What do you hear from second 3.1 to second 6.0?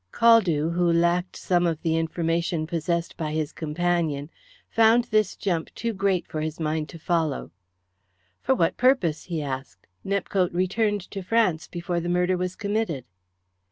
by his companion, found this jump too